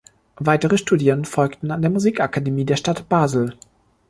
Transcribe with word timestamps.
Weitere 0.39 0.79
Studien 0.79 1.25
folgten 1.25 1.69
an 1.69 1.83
der 1.83 1.91
Musik-Akademie 1.91 2.65
der 2.65 2.75
Stadt 2.75 3.07
Basel. 3.07 3.55